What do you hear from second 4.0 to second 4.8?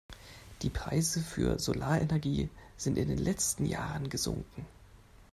gesunken.